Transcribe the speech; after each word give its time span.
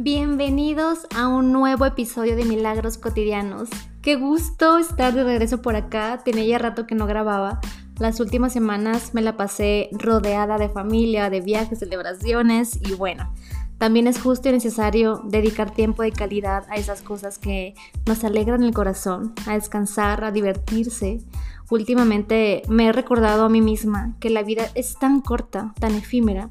Bienvenidos 0.00 1.08
a 1.12 1.26
un 1.26 1.50
nuevo 1.50 1.84
episodio 1.84 2.36
de 2.36 2.44
Milagros 2.44 2.98
Cotidianos. 2.98 3.68
Qué 4.00 4.14
gusto 4.14 4.78
estar 4.78 5.12
de 5.12 5.24
regreso 5.24 5.60
por 5.60 5.74
acá. 5.74 6.20
Tenía 6.24 6.44
ya 6.44 6.58
rato 6.58 6.86
que 6.86 6.94
no 6.94 7.08
grababa. 7.08 7.58
Las 7.98 8.20
últimas 8.20 8.52
semanas 8.52 9.12
me 9.12 9.22
la 9.22 9.36
pasé 9.36 9.88
rodeada 9.90 10.56
de 10.56 10.68
familia, 10.68 11.30
de 11.30 11.40
viajes, 11.40 11.80
celebraciones 11.80 12.78
y 12.88 12.94
bueno, 12.94 13.34
también 13.78 14.06
es 14.06 14.20
justo 14.20 14.48
y 14.48 14.52
necesario 14.52 15.20
dedicar 15.24 15.72
tiempo 15.72 16.04
de 16.04 16.12
calidad 16.12 16.64
a 16.70 16.76
esas 16.76 17.02
cosas 17.02 17.40
que 17.40 17.74
nos 18.06 18.22
alegran 18.22 18.62
el 18.62 18.72
corazón, 18.72 19.34
a 19.48 19.54
descansar, 19.54 20.22
a 20.22 20.30
divertirse. 20.30 21.24
Últimamente 21.70 22.62
me 22.68 22.86
he 22.86 22.92
recordado 22.92 23.46
a 23.46 23.48
mí 23.48 23.60
misma 23.60 24.14
que 24.20 24.30
la 24.30 24.44
vida 24.44 24.68
es 24.76 24.96
tan 24.96 25.20
corta, 25.20 25.74
tan 25.80 25.96
efímera, 25.96 26.50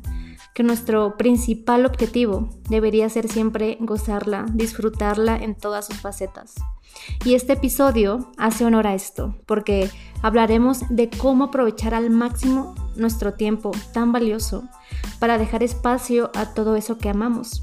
que 0.58 0.64
nuestro 0.64 1.18
principal 1.18 1.86
objetivo 1.86 2.50
debería 2.68 3.08
ser 3.10 3.28
siempre 3.28 3.78
gozarla, 3.80 4.48
disfrutarla 4.52 5.38
en 5.38 5.54
todas 5.54 5.86
sus 5.86 5.98
facetas. 5.98 6.56
Y 7.24 7.36
este 7.36 7.54
episodio 7.54 8.32
hace 8.40 8.66
honor 8.66 8.88
a 8.88 8.96
esto, 8.96 9.36
porque 9.46 9.92
hablaremos 10.24 10.80
de 10.90 11.12
cómo 11.12 11.44
aprovechar 11.44 11.94
al 11.94 12.10
máximo 12.10 12.74
nuestro 12.96 13.36
tiempo 13.36 13.70
tan 13.94 14.12
valioso 14.12 14.64
para 15.20 15.38
dejar 15.38 15.62
espacio 15.62 16.32
a 16.34 16.56
todo 16.56 16.76
eso 16.76 16.98
que 16.98 17.10
amamos. 17.10 17.62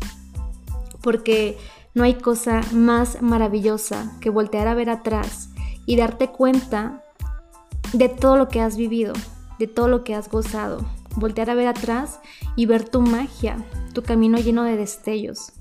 Porque 1.03 1.59
no 1.95 2.05
hay 2.05 2.15
cosa 2.15 2.61
más 2.71 3.23
maravillosa 3.23 4.13
que 4.21 4.31
voltear 4.31 4.69
a 4.69 4.75
ver 4.75 4.89
atrás 4.89 5.49
y 5.85 5.97
darte 5.97 6.29
cuenta 6.29 7.03
de 7.93 8.09
todo 8.09 8.37
lo 8.37 8.47
que 8.47 8.61
has 8.61 8.77
vivido, 8.77 9.15
de 9.59 9.67
todo 9.67 9.89
lo 9.89 10.05
que 10.05 10.15
has 10.15 10.31
gozado, 10.31 10.87
voltear 11.17 11.51
a 11.51 11.55
ver 11.55 11.69
atrás 11.69 12.21
y 12.57 12.67
ver 12.67 12.89
tu 12.89 13.01
magia, 13.01 13.57
tu 13.93 14.03
camino 14.03 14.39
lleno 14.39 14.65
de 14.65 14.77
destellos. 14.77 15.53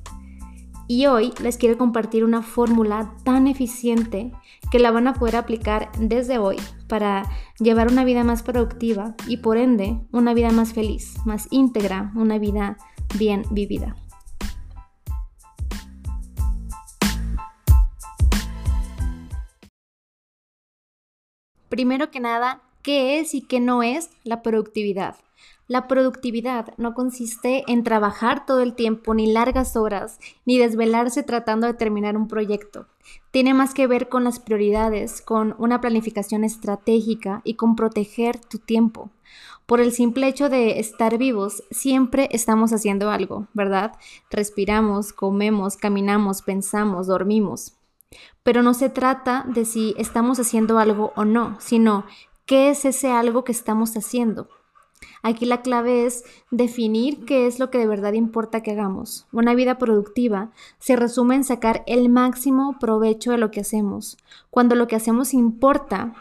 Y 0.87 1.05
hoy 1.05 1.33
les 1.41 1.57
quiero 1.57 1.77
compartir 1.77 2.25
una 2.25 2.41
fórmula 2.41 3.15
tan 3.23 3.47
eficiente 3.47 4.31
que 4.69 4.79
la 4.79 4.91
van 4.91 5.07
a 5.07 5.13
poder 5.13 5.37
aplicar 5.37 5.89
desde 5.97 6.37
hoy 6.37 6.57
para 6.87 7.23
llevar 7.59 7.89
una 7.89 8.03
vida 8.03 8.23
más 8.23 8.43
productiva 8.43 9.15
y 9.27 9.37
por 9.37 9.57
ende 9.57 9.99
una 10.11 10.33
vida 10.33 10.51
más 10.51 10.73
feliz, 10.73 11.15
más 11.25 11.47
íntegra, 11.51 12.11
una 12.15 12.37
vida 12.37 12.77
bien 13.17 13.43
vivida. 13.49 13.95
Primero 21.69 22.11
que 22.11 22.19
nada, 22.19 22.61
¿qué 22.83 23.19
es 23.19 23.33
y 23.33 23.41
qué 23.41 23.59
no 23.59 23.81
es 23.81 24.11
la 24.23 24.43
productividad? 24.43 25.15
La 25.67 25.87
productividad 25.87 26.73
no 26.77 26.93
consiste 26.93 27.63
en 27.67 27.83
trabajar 27.83 28.45
todo 28.45 28.59
el 28.59 28.75
tiempo, 28.75 29.13
ni 29.13 29.31
largas 29.31 29.77
horas, 29.77 30.19
ni 30.45 30.57
desvelarse 30.57 31.23
tratando 31.23 31.67
de 31.67 31.73
terminar 31.73 32.17
un 32.17 32.27
proyecto. 32.27 32.87
Tiene 33.31 33.53
más 33.53 33.73
que 33.73 33.87
ver 33.87 34.09
con 34.09 34.25
las 34.25 34.39
prioridades, 34.39 35.21
con 35.21 35.55
una 35.57 35.79
planificación 35.79 36.43
estratégica 36.43 37.41
y 37.45 37.53
con 37.55 37.77
proteger 37.77 38.39
tu 38.39 38.59
tiempo. 38.59 39.09
Por 39.65 39.79
el 39.79 39.93
simple 39.93 40.27
hecho 40.27 40.49
de 40.49 40.79
estar 40.79 41.17
vivos, 41.17 41.63
siempre 41.71 42.27
estamos 42.31 42.73
haciendo 42.73 43.09
algo, 43.09 43.47
¿verdad? 43.53 43.93
Respiramos, 44.29 45.13
comemos, 45.13 45.77
caminamos, 45.77 46.41
pensamos, 46.41 47.07
dormimos. 47.07 47.77
Pero 48.43 48.61
no 48.63 48.73
se 48.73 48.89
trata 48.89 49.45
de 49.47 49.63
si 49.63 49.95
estamos 49.97 50.39
haciendo 50.39 50.77
algo 50.77 51.13
o 51.15 51.23
no, 51.23 51.55
sino 51.61 52.05
qué 52.45 52.69
es 52.69 52.83
ese 52.83 53.11
algo 53.11 53.45
que 53.45 53.53
estamos 53.53 53.95
haciendo. 53.95 54.49
Aquí 55.21 55.45
la 55.45 55.61
clave 55.61 56.05
es 56.05 56.23
definir 56.51 57.25
qué 57.25 57.47
es 57.47 57.59
lo 57.59 57.69
que 57.69 57.77
de 57.77 57.87
verdad 57.87 58.13
importa 58.13 58.61
que 58.61 58.71
hagamos. 58.71 59.27
Una 59.31 59.55
vida 59.55 59.77
productiva 59.77 60.51
se 60.79 60.95
resume 60.95 61.35
en 61.35 61.43
sacar 61.43 61.83
el 61.87 62.09
máximo 62.09 62.77
provecho 62.79 63.31
de 63.31 63.37
lo 63.37 63.51
que 63.51 63.61
hacemos. 63.61 64.17
Cuando 64.49 64.75
lo 64.75 64.87
que 64.87 64.95
hacemos 64.95 65.33
importa, 65.33 66.13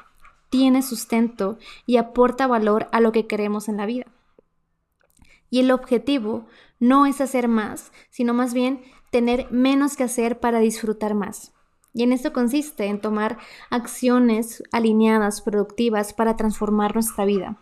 tiene 0.51 0.83
sustento 0.83 1.59
y 1.87 1.97
aporta 1.97 2.47
valor 2.47 2.89
a 2.93 3.01
lo 3.01 3.13
que 3.13 3.27
queremos 3.27 3.69
en 3.69 3.79
la 3.79 3.87
vida. 3.87 4.07
Y 5.49 5.61
el 5.61 5.71
objetivo 5.71 6.47
no 6.79 7.07
es 7.07 7.21
hacer 7.21 7.49
más, 7.49 7.93
sino 8.11 8.35
más 8.35 8.53
bien 8.53 8.83
tener 9.11 9.51
menos 9.51 9.97
que 9.97 10.05
hacer 10.05 10.41
para 10.41 10.59
disfrutar 10.59 11.15
más. 11.15 11.53
Y 11.95 12.03
en 12.03 12.13
esto 12.13 12.33
consiste 12.33 12.87
en 12.87 13.01
tomar 13.01 13.39
acciones 13.71 14.63
alineadas, 14.73 15.43
productivas, 15.43 16.13
para 16.15 16.37
transformar 16.37 16.95
nuestra 16.95 17.25
vida. 17.25 17.59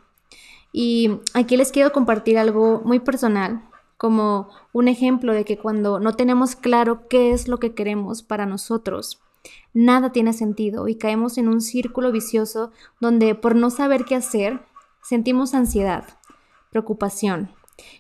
Y 0.72 1.20
aquí 1.34 1.56
les 1.56 1.72
quiero 1.72 1.92
compartir 1.92 2.38
algo 2.38 2.82
muy 2.84 3.00
personal, 3.00 3.62
como 3.96 4.48
un 4.72 4.88
ejemplo 4.88 5.34
de 5.34 5.44
que 5.44 5.58
cuando 5.58 6.00
no 6.00 6.14
tenemos 6.14 6.56
claro 6.56 7.06
qué 7.08 7.32
es 7.32 7.48
lo 7.48 7.58
que 7.58 7.74
queremos 7.74 8.22
para 8.22 8.46
nosotros, 8.46 9.20
nada 9.74 10.12
tiene 10.12 10.32
sentido 10.32 10.88
y 10.88 10.94
caemos 10.94 11.38
en 11.38 11.48
un 11.48 11.60
círculo 11.60 12.12
vicioso 12.12 12.70
donde 13.00 13.34
por 13.34 13.56
no 13.56 13.70
saber 13.70 14.04
qué 14.04 14.14
hacer, 14.14 14.60
sentimos 15.02 15.54
ansiedad, 15.54 16.04
preocupación. 16.70 17.50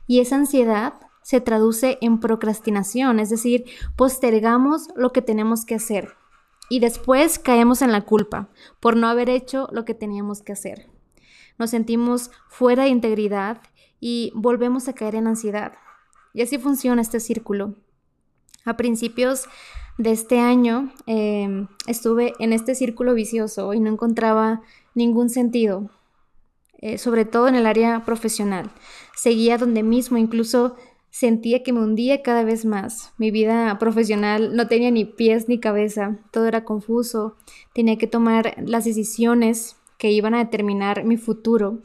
Y 0.06 0.20
esa 0.20 0.36
ansiedad 0.36 0.94
se 1.22 1.40
traduce 1.40 1.98
en 2.00 2.18
procrastinación, 2.18 3.20
es 3.20 3.30
decir, 3.30 3.64
postergamos 3.96 4.88
lo 4.96 5.12
que 5.12 5.22
tenemos 5.22 5.64
que 5.64 5.74
hacer 5.74 6.14
y 6.68 6.80
después 6.80 7.38
caemos 7.38 7.82
en 7.82 7.92
la 7.92 8.02
culpa 8.02 8.48
por 8.78 8.96
no 8.96 9.08
haber 9.08 9.28
hecho 9.28 9.68
lo 9.72 9.84
que 9.84 9.94
teníamos 9.94 10.40
que 10.40 10.52
hacer 10.52 10.89
nos 11.60 11.70
sentimos 11.70 12.30
fuera 12.48 12.84
de 12.84 12.88
integridad 12.88 13.60
y 14.00 14.32
volvemos 14.34 14.88
a 14.88 14.94
caer 14.94 15.14
en 15.14 15.26
ansiedad. 15.26 15.74
Y 16.32 16.40
así 16.40 16.56
funciona 16.56 17.02
este 17.02 17.20
círculo. 17.20 17.76
A 18.64 18.78
principios 18.78 19.44
de 19.98 20.10
este 20.10 20.40
año 20.40 20.90
em, 21.06 21.68
estuve 21.86 22.32
en 22.38 22.54
este 22.54 22.74
círculo 22.74 23.12
vicioso 23.12 23.74
y 23.74 23.80
no 23.80 23.90
encontraba 23.90 24.62
ningún 24.94 25.28
sentido, 25.28 25.90
eh, 26.78 26.96
sobre 26.96 27.26
todo 27.26 27.46
en 27.46 27.56
el 27.56 27.66
área 27.66 28.06
profesional. 28.06 28.70
Seguía 29.14 29.58
donde 29.58 29.82
mismo, 29.82 30.16
incluso 30.16 30.76
sentía 31.10 31.62
que 31.62 31.74
me 31.74 31.80
hundía 31.80 32.22
cada 32.22 32.42
vez 32.42 32.64
más. 32.64 33.12
Mi 33.18 33.30
vida 33.30 33.78
profesional 33.78 34.56
no 34.56 34.66
tenía 34.66 34.90
ni 34.90 35.04
pies 35.04 35.46
ni 35.46 35.60
cabeza, 35.60 36.20
todo 36.30 36.46
era 36.46 36.64
confuso, 36.64 37.36
tenía 37.74 37.98
que 37.98 38.06
tomar 38.06 38.54
las 38.64 38.86
decisiones 38.86 39.76
que 40.00 40.10
iban 40.10 40.34
a 40.34 40.38
determinar 40.38 41.04
mi 41.04 41.18
futuro. 41.18 41.82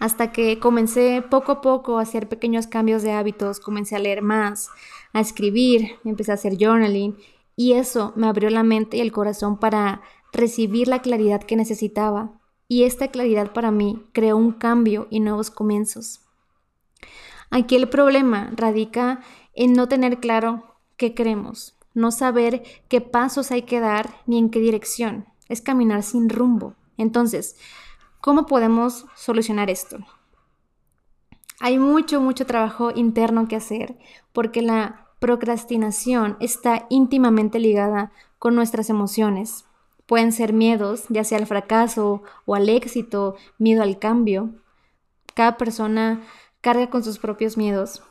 Hasta 0.00 0.32
que 0.32 0.58
comencé 0.58 1.22
poco 1.22 1.52
a 1.52 1.60
poco 1.60 1.98
a 1.98 2.02
hacer 2.02 2.28
pequeños 2.28 2.66
cambios 2.66 3.04
de 3.04 3.12
hábitos, 3.12 3.60
comencé 3.60 3.94
a 3.94 4.00
leer 4.00 4.20
más, 4.20 4.68
a 5.12 5.20
escribir, 5.20 5.92
empecé 6.04 6.32
a 6.32 6.34
hacer 6.34 6.56
journaling 6.58 7.16
y 7.54 7.74
eso 7.74 8.12
me 8.16 8.26
abrió 8.26 8.50
la 8.50 8.64
mente 8.64 8.96
y 8.96 9.00
el 9.00 9.12
corazón 9.12 9.60
para 9.60 10.02
recibir 10.32 10.88
la 10.88 11.02
claridad 11.02 11.40
que 11.44 11.54
necesitaba. 11.54 12.32
Y 12.66 12.82
esta 12.82 13.12
claridad 13.12 13.52
para 13.52 13.70
mí 13.70 14.04
creó 14.12 14.36
un 14.36 14.50
cambio 14.50 15.06
y 15.08 15.20
nuevos 15.20 15.52
comienzos. 15.52 16.22
Aquí 17.48 17.76
el 17.76 17.88
problema 17.88 18.50
radica 18.56 19.20
en 19.54 19.74
no 19.74 19.86
tener 19.86 20.18
claro 20.18 20.64
qué 20.96 21.14
queremos, 21.14 21.78
no 21.94 22.10
saber 22.10 22.64
qué 22.88 23.00
pasos 23.00 23.52
hay 23.52 23.62
que 23.62 23.78
dar 23.78 24.16
ni 24.26 24.38
en 24.38 24.50
qué 24.50 24.58
dirección 24.58 25.26
es 25.48 25.60
caminar 25.60 26.02
sin 26.02 26.28
rumbo. 26.28 26.74
Entonces, 26.96 27.56
¿cómo 28.20 28.46
podemos 28.46 29.06
solucionar 29.14 29.70
esto? 29.70 29.98
Hay 31.60 31.78
mucho, 31.78 32.20
mucho 32.20 32.46
trabajo 32.46 32.90
interno 32.94 33.48
que 33.48 33.56
hacer 33.56 33.96
porque 34.32 34.62
la 34.62 35.08
procrastinación 35.20 36.36
está 36.40 36.86
íntimamente 36.90 37.58
ligada 37.58 38.12
con 38.38 38.54
nuestras 38.54 38.90
emociones. 38.90 39.64
Pueden 40.06 40.32
ser 40.32 40.52
miedos, 40.52 41.04
ya 41.08 41.24
sea 41.24 41.38
al 41.38 41.46
fracaso 41.46 42.22
o 42.44 42.54
al 42.54 42.68
éxito, 42.68 43.36
miedo 43.58 43.82
al 43.82 43.98
cambio. 43.98 44.50
Cada 45.34 45.56
persona 45.56 46.22
carga 46.60 46.90
con 46.90 47.02
sus 47.02 47.18
propios 47.18 47.56
miedos. 47.56 48.02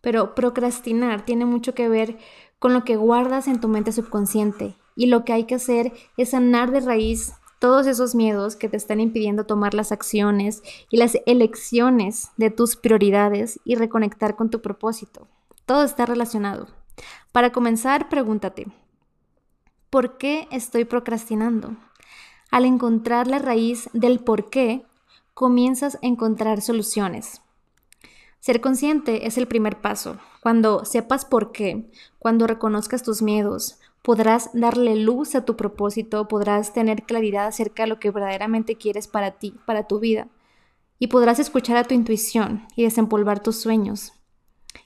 Pero 0.00 0.34
procrastinar 0.34 1.24
tiene 1.24 1.44
mucho 1.44 1.74
que 1.74 1.88
ver 1.88 2.18
con 2.58 2.72
lo 2.72 2.84
que 2.84 2.96
guardas 2.96 3.48
en 3.48 3.60
tu 3.60 3.68
mente 3.68 3.92
subconsciente 3.92 4.76
y 4.96 5.06
lo 5.06 5.24
que 5.24 5.32
hay 5.32 5.44
que 5.44 5.54
hacer 5.54 5.92
es 6.16 6.30
sanar 6.30 6.72
de 6.72 6.80
raíz 6.80 7.34
todos 7.58 7.86
esos 7.86 8.14
miedos 8.14 8.56
que 8.56 8.68
te 8.68 8.76
están 8.76 9.00
impidiendo 9.00 9.46
tomar 9.46 9.74
las 9.74 9.92
acciones 9.92 10.62
y 10.90 10.96
las 10.96 11.16
elecciones 11.26 12.30
de 12.36 12.50
tus 12.50 12.76
prioridades 12.76 13.60
y 13.64 13.76
reconectar 13.76 14.36
con 14.36 14.50
tu 14.50 14.60
propósito. 14.60 15.28
Todo 15.64 15.84
está 15.84 16.06
relacionado. 16.06 16.68
Para 17.32 17.52
comenzar, 17.52 18.08
pregúntate, 18.08 18.66
¿por 19.90 20.18
qué 20.18 20.48
estoy 20.50 20.84
procrastinando? 20.84 21.76
Al 22.50 22.64
encontrar 22.64 23.26
la 23.26 23.38
raíz 23.38 23.90
del 23.92 24.20
por 24.20 24.48
qué, 24.50 24.86
comienzas 25.34 25.96
a 25.96 25.98
encontrar 26.02 26.62
soluciones. 26.62 27.42
Ser 28.40 28.60
consciente 28.60 29.26
es 29.26 29.38
el 29.38 29.48
primer 29.48 29.80
paso. 29.80 30.18
Cuando 30.40 30.84
sepas 30.84 31.24
por 31.24 31.50
qué, 31.50 31.90
cuando 32.18 32.46
reconozcas 32.46 33.02
tus 33.02 33.20
miedos, 33.20 33.80
podrás 34.06 34.50
darle 34.52 34.94
luz 34.94 35.34
a 35.34 35.44
tu 35.44 35.56
propósito, 35.56 36.28
podrás 36.28 36.72
tener 36.72 37.02
claridad 37.02 37.48
acerca 37.48 37.82
de 37.82 37.88
lo 37.88 37.98
que 37.98 38.12
verdaderamente 38.12 38.76
quieres 38.76 39.08
para 39.08 39.32
ti, 39.32 39.56
para 39.66 39.88
tu 39.88 39.98
vida, 39.98 40.28
y 41.00 41.08
podrás 41.08 41.40
escuchar 41.40 41.76
a 41.76 41.82
tu 41.82 41.92
intuición 41.92 42.68
y 42.76 42.84
desempolvar 42.84 43.42
tus 43.42 43.60
sueños. 43.60 44.12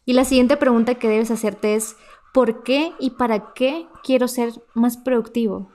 Y 0.07 0.15
la 0.15 0.25
siguiente 0.25 0.57
pregunta 0.57 0.95
que 0.95 1.11
debes 1.11 1.31
hacerte 1.31 1.75
es, 1.75 1.97
¿por 2.33 2.63
qué 2.63 2.95
y 2.99 3.11
para 3.11 3.53
qué 3.53 3.89
quiero 4.03 4.27
ser 4.27 4.55
más 4.73 4.97
productivo? 4.97 5.71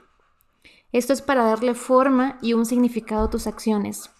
Esto 0.90 1.12
es 1.12 1.22
para 1.22 1.44
darle 1.44 1.74
forma 1.74 2.40
y 2.42 2.54
un 2.54 2.66
significado 2.66 3.26
a 3.26 3.30
tus 3.30 3.46
acciones. 3.46 4.10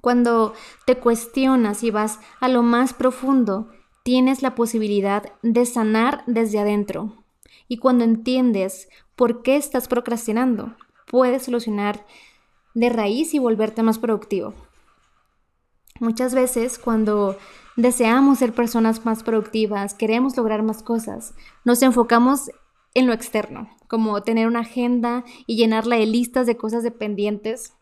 Cuando 0.00 0.54
te 0.86 0.96
cuestionas 0.96 1.84
y 1.84 1.92
vas 1.92 2.18
a 2.40 2.48
lo 2.48 2.64
más 2.64 2.94
profundo, 2.94 3.68
tienes 4.02 4.42
la 4.42 4.56
posibilidad 4.56 5.34
de 5.42 5.66
sanar 5.66 6.24
desde 6.26 6.58
adentro. 6.58 7.19
Y 7.70 7.76
cuando 7.76 8.02
entiendes 8.02 8.88
por 9.14 9.42
qué 9.42 9.54
estás 9.54 9.86
procrastinando, 9.86 10.74
puedes 11.06 11.44
solucionar 11.44 12.04
de 12.74 12.88
raíz 12.88 13.32
y 13.32 13.38
volverte 13.38 13.84
más 13.84 14.00
productivo. 14.00 14.54
Muchas 16.00 16.34
veces 16.34 16.80
cuando 16.80 17.38
deseamos 17.76 18.40
ser 18.40 18.52
personas 18.52 19.06
más 19.06 19.22
productivas, 19.22 19.94
queremos 19.94 20.36
lograr 20.36 20.64
más 20.64 20.82
cosas, 20.82 21.32
nos 21.64 21.80
enfocamos 21.82 22.50
en 22.94 23.06
lo 23.06 23.12
externo, 23.12 23.70
como 23.86 24.20
tener 24.24 24.48
una 24.48 24.60
agenda 24.60 25.22
y 25.46 25.54
llenarla 25.54 25.94
de 25.94 26.06
listas 26.06 26.48
de 26.48 26.56
cosas 26.56 26.82
dependientes 26.82 27.74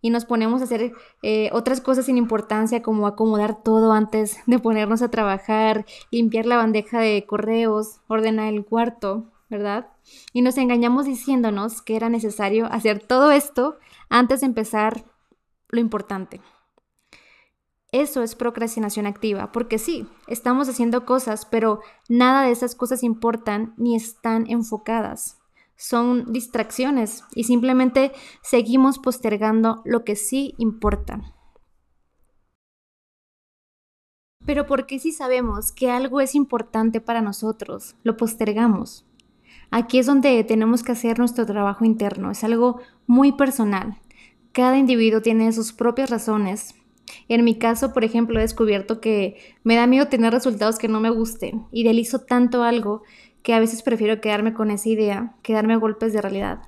y 0.00 0.10
nos 0.10 0.24
ponemos 0.24 0.60
a 0.60 0.64
hacer 0.64 0.92
eh, 1.22 1.50
otras 1.52 1.80
cosas 1.80 2.06
sin 2.06 2.18
importancia 2.18 2.82
como 2.82 3.06
acomodar 3.06 3.62
todo 3.62 3.92
antes 3.92 4.38
de 4.46 4.58
ponernos 4.58 5.02
a 5.02 5.10
trabajar, 5.10 5.86
limpiar 6.10 6.46
la 6.46 6.56
bandeja 6.56 7.00
de 7.00 7.24
correos, 7.26 8.00
ordenar 8.06 8.52
el 8.52 8.64
cuarto, 8.64 9.26
¿verdad? 9.50 9.88
Y 10.32 10.42
nos 10.42 10.56
engañamos 10.58 11.06
diciéndonos 11.06 11.82
que 11.82 11.96
era 11.96 12.08
necesario 12.08 12.66
hacer 12.66 13.00
todo 13.00 13.30
esto 13.30 13.78
antes 14.08 14.40
de 14.40 14.46
empezar 14.46 15.04
lo 15.68 15.80
importante. 15.80 16.40
Eso 17.90 18.22
es 18.22 18.34
procrastinación 18.34 19.06
activa, 19.06 19.50
porque 19.50 19.78
sí, 19.78 20.06
estamos 20.26 20.68
haciendo 20.68 21.06
cosas, 21.06 21.46
pero 21.46 21.80
nada 22.08 22.42
de 22.42 22.50
esas 22.50 22.74
cosas 22.74 23.02
importan 23.02 23.72
ni 23.78 23.96
están 23.96 24.44
enfocadas. 24.50 25.38
Son 25.80 26.32
distracciones 26.32 27.22
y 27.36 27.44
simplemente 27.44 28.10
seguimos 28.42 28.98
postergando 28.98 29.80
lo 29.84 30.02
que 30.02 30.16
sí 30.16 30.56
importa. 30.58 31.36
Pero 34.44 34.66
¿por 34.66 34.86
qué 34.86 34.98
si 34.98 35.12
sabemos 35.12 35.70
que 35.70 35.88
algo 35.88 36.20
es 36.20 36.34
importante 36.34 37.00
para 37.00 37.22
nosotros, 37.22 37.94
lo 38.02 38.16
postergamos? 38.16 39.06
Aquí 39.70 40.00
es 40.00 40.06
donde 40.06 40.42
tenemos 40.42 40.82
que 40.82 40.92
hacer 40.92 41.20
nuestro 41.20 41.46
trabajo 41.46 41.84
interno, 41.84 42.32
es 42.32 42.42
algo 42.42 42.80
muy 43.06 43.30
personal. 43.30 44.00
Cada 44.50 44.78
individuo 44.78 45.22
tiene 45.22 45.52
sus 45.52 45.72
propias 45.72 46.10
razones 46.10 46.74
en 47.28 47.44
mi 47.44 47.58
caso, 47.58 47.92
por 47.92 48.04
ejemplo, 48.04 48.38
he 48.38 48.42
descubierto 48.42 49.00
que 49.00 49.36
me 49.64 49.76
da 49.76 49.86
miedo 49.86 50.08
tener 50.08 50.32
resultados 50.32 50.78
que 50.78 50.88
no 50.88 51.00
me 51.00 51.10
gusten. 51.10 51.66
Idealizo 51.72 52.20
tanto 52.20 52.62
algo 52.62 53.02
que 53.42 53.54
a 53.54 53.60
veces 53.60 53.82
prefiero 53.82 54.20
quedarme 54.20 54.54
con 54.54 54.70
esa 54.70 54.88
idea 54.88 55.34
que 55.42 55.52
darme 55.52 55.76
golpes 55.76 56.12
de 56.12 56.20
realidad. 56.20 56.62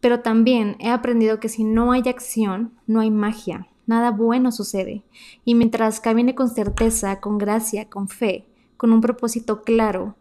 Pero 0.00 0.20
también 0.20 0.76
he 0.78 0.88
aprendido 0.88 1.40
que 1.40 1.48
si 1.48 1.64
no 1.64 1.92
hay 1.92 2.02
acción, 2.06 2.72
no 2.86 3.00
hay 3.00 3.10
magia, 3.10 3.68
nada 3.86 4.10
bueno 4.10 4.52
sucede. 4.52 5.02
Y 5.44 5.54
mientras 5.54 6.00
camine 6.00 6.34
con 6.34 6.48
certeza, 6.48 7.20
con 7.20 7.38
gracia, 7.38 7.88
con 7.88 8.08
fe, 8.08 8.46
con 8.76 8.92
un 8.92 9.00
propósito 9.00 9.62
claro, 9.62 10.16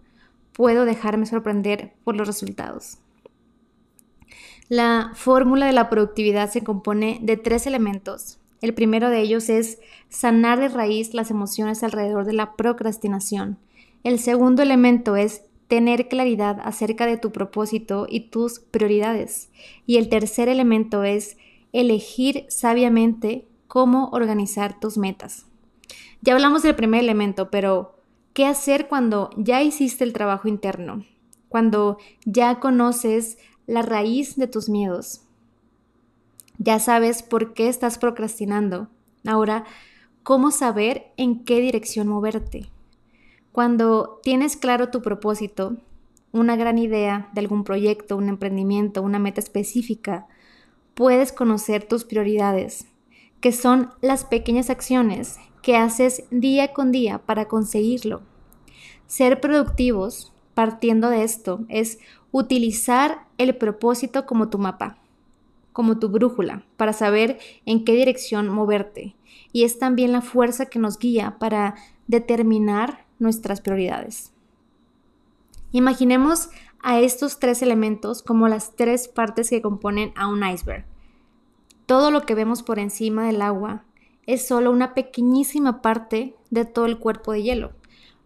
puedo 0.53 0.85
dejarme 0.85 1.25
sorprender 1.25 1.93
por 2.03 2.15
los 2.15 2.27
resultados. 2.27 2.97
La 4.69 5.11
fórmula 5.13 5.65
de 5.65 5.73
la 5.73 5.89
productividad 5.89 6.49
se 6.49 6.63
compone 6.63 7.19
de 7.21 7.37
tres 7.37 7.67
elementos 7.67 8.39
el 8.63 8.73
primero 8.73 9.09
de 9.09 9.19
ellos 9.19 9.49
es 9.49 9.79
sanar 10.07 10.57
de 10.57 10.69
raíz 10.69 11.13
las 11.13 11.29
emociones 11.29 11.83
alrededor 11.83 12.23
de 12.23 12.31
la 12.31 12.55
procrastinación. 12.55 13.57
El 14.05 14.19
segundo 14.19 14.61
elemento 14.61 15.17
es 15.17 15.43
tener 15.73 16.07
claridad 16.07 16.59
acerca 16.63 17.07
de 17.07 17.17
tu 17.17 17.31
propósito 17.31 18.05
y 18.07 18.29
tus 18.29 18.59
prioridades. 18.59 19.49
Y 19.87 19.97
el 19.97 20.07
tercer 20.07 20.47
elemento 20.47 21.03
es 21.03 21.35
elegir 21.71 22.45
sabiamente 22.47 23.47
cómo 23.67 24.09
organizar 24.09 24.79
tus 24.79 24.99
metas. 24.99 25.47
Ya 26.21 26.33
hablamos 26.33 26.61
del 26.61 26.75
primer 26.75 27.01
elemento, 27.01 27.49
pero 27.49 27.97
¿qué 28.33 28.45
hacer 28.45 28.87
cuando 28.87 29.31
ya 29.35 29.63
hiciste 29.63 30.03
el 30.03 30.13
trabajo 30.13 30.47
interno? 30.47 31.05
Cuando 31.49 31.97
ya 32.23 32.59
conoces 32.59 33.39
la 33.65 33.81
raíz 33.81 34.35
de 34.35 34.45
tus 34.45 34.69
miedos, 34.69 35.21
ya 36.59 36.77
sabes 36.77 37.23
por 37.23 37.55
qué 37.55 37.67
estás 37.67 37.97
procrastinando. 37.97 38.89
Ahora, 39.25 39.63
¿cómo 40.21 40.51
saber 40.51 41.07
en 41.17 41.43
qué 41.43 41.61
dirección 41.61 42.07
moverte? 42.09 42.69
Cuando 43.53 44.19
tienes 44.23 44.57
claro 44.57 44.89
tu 44.89 45.03
propósito, 45.03 45.77
una 46.31 46.55
gran 46.55 46.79
idea 46.79 47.29
de 47.33 47.41
algún 47.41 47.63
proyecto, 47.63 48.17
un 48.17 48.27
emprendimiento, 48.27 49.03
una 49.03 49.19
meta 49.19 49.39
específica, 49.39 50.25
puedes 50.95 51.31
conocer 51.31 51.83
tus 51.83 52.03
prioridades, 52.03 52.87
que 53.41 53.51
son 53.51 53.91
las 54.01 54.25
pequeñas 54.25 54.71
acciones 54.71 55.37
que 55.61 55.77
haces 55.77 56.23
día 56.31 56.73
con 56.73 56.91
día 56.91 57.19
para 57.19 57.47
conseguirlo. 57.47 58.23
Ser 59.05 59.39
productivos, 59.39 60.33
partiendo 60.55 61.11
de 61.11 61.23
esto, 61.23 61.59
es 61.69 61.99
utilizar 62.31 63.27
el 63.37 63.55
propósito 63.55 64.25
como 64.25 64.49
tu 64.49 64.57
mapa 64.57 64.97
como 65.73 65.97
tu 65.97 66.07
brújula 66.07 66.63
para 66.77 66.93
saber 66.93 67.39
en 67.65 67.83
qué 67.83 67.93
dirección 67.93 68.47
moverte. 68.47 69.15
Y 69.51 69.63
es 69.63 69.79
también 69.79 70.11
la 70.11 70.21
fuerza 70.21 70.67
que 70.67 70.77
nos 70.79 70.99
guía 70.99 71.37
para 71.39 71.75
determinar 72.07 73.02
nuestras 73.23 73.61
prioridades. 73.61 74.31
Imaginemos 75.71 76.49
a 76.83 76.99
estos 76.99 77.39
tres 77.39 77.63
elementos 77.63 78.21
como 78.21 78.47
las 78.47 78.75
tres 78.75 79.07
partes 79.07 79.49
que 79.49 79.61
componen 79.61 80.13
a 80.15 80.27
un 80.27 80.47
iceberg. 80.47 80.85
Todo 81.87 82.11
lo 82.11 82.25
que 82.25 82.35
vemos 82.35 82.61
por 82.61 82.77
encima 82.77 83.25
del 83.25 83.41
agua 83.41 83.83
es 84.27 84.47
solo 84.47 84.69
una 84.69 84.93
pequeñísima 84.93 85.81
parte 85.81 86.35
de 86.51 86.65
todo 86.65 86.85
el 86.85 86.99
cuerpo 86.99 87.31
de 87.31 87.41
hielo. 87.41 87.71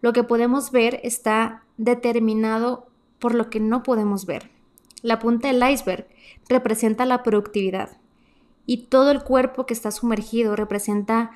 Lo 0.02 0.12
que 0.12 0.24
podemos 0.24 0.70
ver 0.70 1.00
está 1.02 1.64
determinado 1.76 2.88
por 3.18 3.34
lo 3.34 3.48
que 3.48 3.60
no 3.60 3.82
podemos 3.82 4.26
ver. 4.26 4.50
La 5.02 5.18
punta 5.18 5.48
del 5.48 5.62
iceberg 5.68 6.06
representa 6.48 7.06
la 7.06 7.22
productividad 7.22 7.96
y 8.66 8.88
todo 8.88 9.10
el 9.10 9.22
cuerpo 9.22 9.64
que 9.64 9.74
está 9.74 9.90
sumergido 9.90 10.54
representa 10.54 11.30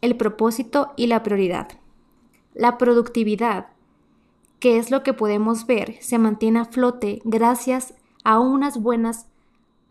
el 0.00 0.16
propósito 0.16 0.92
y 0.96 1.08
la 1.08 1.22
prioridad. 1.22 1.68
La 2.56 2.78
productividad, 2.78 3.66
que 4.60 4.78
es 4.78 4.90
lo 4.90 5.02
que 5.02 5.12
podemos 5.12 5.66
ver, 5.66 5.98
se 6.00 6.16
mantiene 6.16 6.60
a 6.60 6.64
flote 6.64 7.20
gracias 7.22 7.92
a 8.24 8.40
unas 8.40 8.80
buenas 8.80 9.26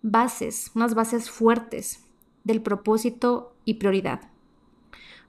bases, 0.01 0.71
unas 0.73 0.95
bases 0.95 1.29
fuertes 1.29 2.03
del 2.43 2.63
propósito 2.63 3.53
y 3.65 3.75
prioridad. 3.75 4.31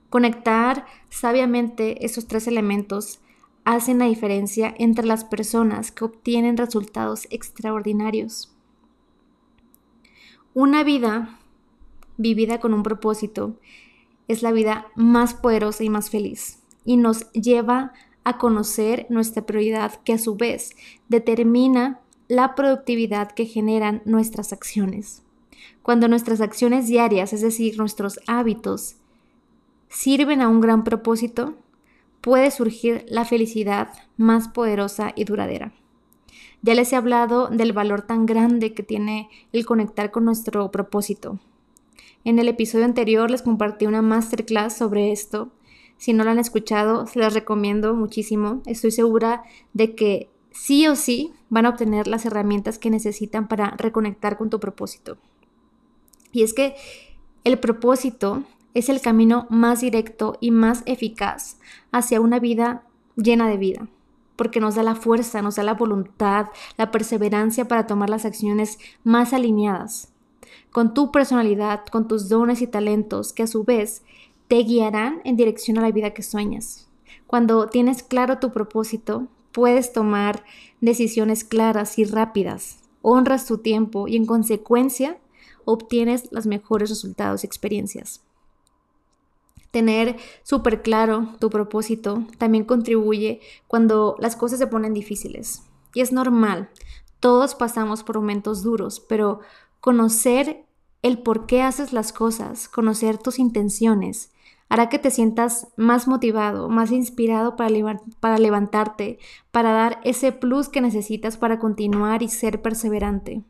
Conectar 0.09 0.87
sabiamente 1.11 2.07
esos 2.07 2.27
tres 2.27 2.47
elementos 2.47 3.21
hacen 3.67 3.99
la 3.99 4.07
diferencia 4.07 4.75
entre 4.79 5.05
las 5.05 5.27
personas 5.27 5.93
que 5.93 6.07
obtienen 6.07 6.57
resultados 6.57 7.29
extraordinarios. 7.29 8.57
Una 10.55 10.85
vida 10.85 11.39
vivida 12.17 12.61
con 12.61 12.73
un 12.73 12.83
propósito 12.83 13.57
es 14.27 14.43
la 14.43 14.53
vida 14.53 14.87
más 14.97 15.35
poderosa 15.35 15.85
y 15.85 15.91
más 15.91 16.09
feliz 16.09 16.63
y 16.87 16.97
nos 16.97 17.31
lleva 17.33 17.93
a 18.25 18.39
conocer 18.39 19.07
nuestra 19.11 19.45
prioridad 19.45 20.01
que 20.05 20.15
a 20.15 20.19
su 20.19 20.37
vez 20.37 20.75
determina 21.09 22.01
la 22.29 22.55
productividad 22.55 23.33
que 23.33 23.45
generan 23.45 24.03
nuestras 24.05 24.53
acciones. 24.53 25.23
Cuando 25.83 26.09
nuestras 26.09 26.41
acciones 26.41 26.89
diarias, 26.89 27.33
es 27.33 27.43
decir, 27.43 27.79
nuestros 27.79 28.19
hábitos, 28.27 28.97
sirven 29.89 30.41
a 30.41 30.49
un 30.49 30.61
gran 30.61 30.83
propósito, 30.83 31.55
puede 32.21 32.51
surgir 32.51 33.05
la 33.09 33.25
felicidad 33.25 33.93
más 34.17 34.49
poderosa 34.49 35.13
y 35.15 35.25
duradera. 35.25 35.73
Ya 36.63 36.75
les 36.75 36.93
he 36.93 36.97
hablado 36.97 37.49
del 37.49 37.73
valor 37.73 38.03
tan 38.03 38.27
grande 38.27 38.75
que 38.75 38.83
tiene 38.83 39.29
el 39.53 39.65
conectar 39.65 40.11
con 40.11 40.25
nuestro 40.25 40.71
propósito. 40.73 41.39
En 42.25 42.41
el 42.41 42.49
episodio 42.49 42.85
anterior 42.85 43.31
les 43.31 43.43
compartí 43.43 43.87
una 43.87 44.03
masterclass 44.03 44.77
sobre 44.77 45.13
esto. 45.13 45.53
Si 45.99 46.13
no 46.13 46.25
la 46.25 46.33
han 46.33 46.39
escuchado, 46.39 47.07
se 47.07 47.19
las 47.19 47.35
recomiendo 47.35 47.95
muchísimo. 47.95 48.63
Estoy 48.67 48.91
segura 48.91 49.45
de 49.73 49.95
que 49.95 50.31
sí 50.51 50.87
o 50.87 50.97
sí 50.97 51.33
van 51.49 51.67
a 51.67 51.71
obtener 51.71 52.07
las 52.07 52.25
herramientas 52.25 52.79
que 52.79 52.91
necesitan 52.91 53.49
para 53.49 53.71
reconectar 53.77 54.37
con 54.37 54.51
tu 54.51 54.61
propósito. 54.61 55.17
Y 56.33 56.43
es 56.43 56.55
que 56.55 56.75
el 57.45 57.59
propósito 57.59 58.43
es 58.75 58.89
el 58.89 59.01
camino 59.01 59.47
más 59.49 59.81
directo 59.81 60.37
y 60.41 60.51
más 60.51 60.83
eficaz 60.85 61.59
hacia 61.93 62.21
una 62.21 62.39
vida 62.39 62.83
llena 63.17 63.49
de 63.49 63.57
vida, 63.57 63.89
porque 64.37 64.61
nos 64.61 64.75
da 64.75 64.83
la 64.83 64.95
fuerza, 64.95 65.41
nos 65.41 65.57
da 65.57 65.63
la 65.63 65.75
voluntad, 65.75 66.49
la 66.77 66.91
perseverancia 66.91 67.69
para 67.69 67.87
tomar 67.87 68.11
las 68.11 68.27
acciones 68.27 68.79
más 69.03 69.33
alineadas, 69.33 70.13
con 70.73 70.93
tu 70.93 71.11
personalidad, 71.11 71.87
con 71.87 72.07
tus 72.07 72.29
dones 72.29 72.61
y 72.61 72.67
talentos, 72.67 73.33
que 73.33 73.45
a 73.45 73.47
su 73.47 73.65
vez 73.65 74.03
te 74.49 74.57
guiarán 74.57 75.21
en 75.25 75.37
dirección 75.37 75.79
a 75.79 75.83
la 75.83 75.91
vida 75.91 76.15
que 76.15 76.23
sueñas. 76.23 76.89
Cuando 77.27 77.67
tienes 77.69 78.03
claro 78.03 78.39
tu 78.39 78.53
propósito, 78.53 79.29
puedes 79.53 79.93
tomar 79.93 80.45
decisiones 80.81 81.45
claras 81.45 81.99
y 81.99 82.05
rápidas, 82.05 82.81
honras 83.03 83.47
tu 83.47 83.59
tiempo 83.59 84.09
y 84.09 84.17
en 84.17 84.27
consecuencia 84.27 85.19
obtienes 85.65 86.31
los 86.31 86.47
mejores 86.47 86.91
resultados 86.91 87.43
y 87.43 87.47
experiencias. 87.47 88.23
Tener 89.71 90.17
súper 90.43 90.83
claro 90.83 91.35
tu 91.39 91.51
propósito 91.51 92.25
también 92.39 92.65
contribuye 92.65 93.41
cuando 93.67 94.17
las 94.21 94.37
cosas 94.37 94.59
se 94.59 94.67
ponen 94.67 94.95
difíciles. 94.95 95.63
Y 95.93 96.01
es 96.01 96.13
normal, 96.13 96.71
todos 97.21 97.55
pasamos 97.55 98.03
por 98.03 98.17
momentos 98.17 98.63
duros, 98.63 99.01
pero 99.01 99.41
conocer 99.81 100.65
el 101.03 101.19
por 101.19 101.47
qué 101.47 101.63
haces 101.63 101.93
las 101.93 102.13
cosas, 102.13 102.69
conocer 102.69 103.19
tus 103.19 103.39
intenciones, 103.39 104.33
hará 104.69 104.89
que 104.89 104.99
te 104.99 105.11
sientas 105.11 105.69
más 105.77 106.09
motivado, 106.09 106.69
más 106.69 106.91
inspirado 106.91 107.57
para, 107.57 108.01
para 108.21 108.39
levantarte, 108.39 109.19
para 109.51 109.73
dar 109.73 110.01
ese 110.05 110.33
plus 110.33 110.69
que 110.69 110.81
necesitas 110.81 111.37
para 111.37 111.59
continuar 111.59 112.23
y 112.23 112.29
ser 112.29 112.63
perseverante. 112.63 113.45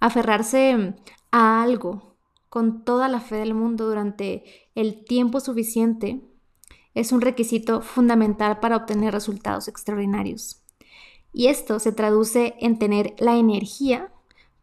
Aferrarse 0.00 0.94
a 1.30 1.62
algo 1.62 2.16
con 2.48 2.84
toda 2.84 3.08
la 3.08 3.20
fe 3.20 3.36
del 3.36 3.54
mundo 3.54 3.86
durante 3.86 4.44
el 4.74 5.04
tiempo 5.04 5.40
suficiente 5.40 6.20
es 6.94 7.12
un 7.12 7.20
requisito 7.20 7.80
fundamental 7.80 8.58
para 8.58 8.76
obtener 8.76 9.12
resultados 9.12 9.68
extraordinarios. 9.68 10.62
Y 11.32 11.46
esto 11.46 11.78
se 11.78 11.92
traduce 11.92 12.56
en 12.58 12.78
tener 12.78 13.14
la 13.18 13.36
energía 13.36 14.12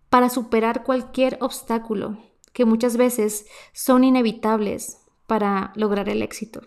para 0.10 0.30
superar 0.30 0.84
cualquier 0.84 1.38
obstáculo 1.42 2.18
que 2.52 2.66
muchas 2.66 2.98
veces 2.98 3.46
son 3.72 4.04
inevitables 4.04 5.07
para 5.28 5.72
lograr 5.76 6.10
el 6.10 6.22
éxito. 6.22 6.62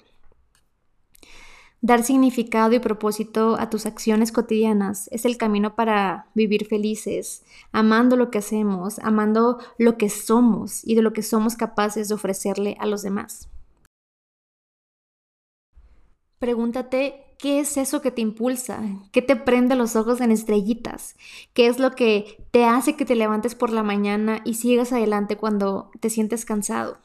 Dar 1.83 2.05
significado 2.05 2.75
y 2.75 2.79
propósito 2.79 3.57
a 3.59 3.71
tus 3.71 3.87
acciones 3.87 4.33
cotidianas 4.33 5.09
es 5.13 5.25
el 5.25 5.39
camino 5.39 5.75
para 5.75 6.27
vivir 6.35 6.67
felices, 6.67 7.43
amando 7.73 8.17
lo 8.17 8.31
que 8.31 8.39
hacemos, 8.39 8.99
amando 8.99 9.59
lo 9.79 9.97
que 9.97 10.11
somos 10.11 10.87
y 10.87 10.95
de 10.95 11.01
lo 11.01 11.15
que 11.15 11.23
somos 11.23 11.57
capaces 11.57 12.09
de 12.09 12.15
ofrecerle 12.15 12.77
a 12.81 12.87
los 12.87 13.03
demás. 13.03 13.49
Pregúntate 16.39 17.35
qué 17.39 17.61
es 17.61 17.79
eso 17.79 18.03
que 18.03 18.11
te 18.11 18.21
impulsa, 18.21 18.83
qué 19.13 19.23
te 19.23 19.37
prende 19.37 19.75
los 19.75 19.97
ojos 19.97 20.21
en 20.21 20.33
estrellitas, 20.33 21.17
qué 21.55 21.67
es 21.67 21.79
lo 21.79 21.93
que 21.93 22.45
te 22.51 22.65
hace 22.67 22.95
que 22.95 23.07
te 23.07 23.15
levantes 23.15 23.55
por 23.55 23.71
la 23.71 23.83
mañana 23.83 24.43
y 24.45 24.55
sigas 24.55 24.93
adelante 24.93 25.39
cuando 25.39 25.91
te 26.01 26.11
sientes 26.11 26.45
cansado. 26.45 26.99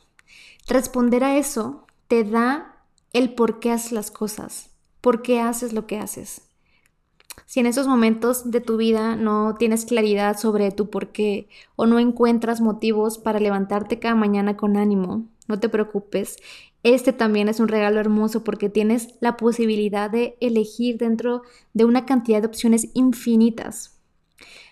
Responder 0.67 1.23
a 1.23 1.37
eso 1.37 1.85
te 2.07 2.23
da 2.23 2.83
el 3.13 3.33
por 3.33 3.59
qué 3.59 3.71
haces 3.71 3.91
las 3.91 4.11
cosas, 4.11 4.71
por 5.01 5.21
qué 5.21 5.39
haces 5.39 5.73
lo 5.73 5.87
que 5.87 5.97
haces. 5.97 6.41
Si 7.45 7.59
en 7.59 7.65
esos 7.65 7.87
momentos 7.87 8.49
de 8.51 8.61
tu 8.61 8.77
vida 8.77 9.15
no 9.15 9.55
tienes 9.57 9.85
claridad 9.85 10.37
sobre 10.37 10.71
tu 10.71 10.89
por 10.89 11.11
qué 11.11 11.47
o 11.75 11.85
no 11.85 11.99
encuentras 11.99 12.61
motivos 12.61 13.17
para 13.17 13.39
levantarte 13.39 13.99
cada 13.99 14.15
mañana 14.15 14.57
con 14.57 14.77
ánimo, 14.77 15.25
no 15.47 15.59
te 15.59 15.69
preocupes. 15.69 16.37
Este 16.83 17.13
también 17.13 17.49
es 17.49 17.59
un 17.59 17.67
regalo 17.67 17.99
hermoso 17.99 18.43
porque 18.43 18.69
tienes 18.69 19.15
la 19.19 19.37
posibilidad 19.37 20.09
de 20.09 20.37
elegir 20.39 20.97
dentro 20.97 21.43
de 21.73 21.85
una 21.85 22.05
cantidad 22.05 22.41
de 22.41 22.47
opciones 22.47 22.89
infinitas. 22.93 23.99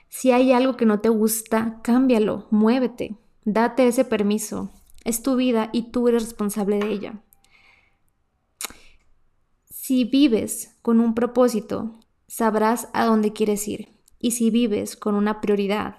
Si 0.10 0.32
hay 0.32 0.52
algo 0.52 0.78
que 0.78 0.86
no 0.86 1.00
te 1.00 1.10
gusta, 1.10 1.80
cámbialo, 1.84 2.48
muévete, 2.52 3.16
date 3.46 3.88
ese 3.88 4.06
permiso. 4.06 4.70
Es 5.04 5.22
tu 5.22 5.36
vida 5.36 5.70
y 5.74 5.92
tú 5.92 6.08
eres 6.08 6.24
responsable 6.24 6.80
de 6.80 6.92
ella. 6.92 7.24
Si 9.70 10.06
vives 10.06 10.78
con 10.82 11.00
un 11.00 11.14
propósito, 11.14 12.00
sabrás 12.28 12.88
a 12.94 13.06
dónde 13.06 13.34
quieres 13.34 13.68
ir. 13.68 13.90
Y 14.18 14.32
si 14.32 14.50
vives 14.50 14.96
con 14.96 15.16
una 15.16 15.42
prioridad, 15.42 15.98